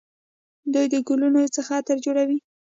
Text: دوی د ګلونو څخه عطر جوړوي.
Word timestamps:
دوی 0.73 0.85
د 0.93 0.95
ګلونو 1.07 1.41
څخه 1.55 1.71
عطر 1.79 1.97
جوړوي. 2.05 2.37